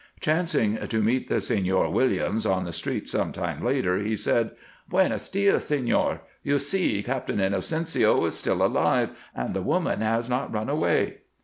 [0.19, 4.49] Chancing to meet the Señor Williams on the street some time later, he said:
[4.89, 6.21] "Buenas dias, señor!
[6.41, 11.19] You see, Captain Inocencio is still alive and the woman has not run away."